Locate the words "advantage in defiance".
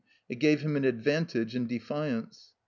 0.83-2.53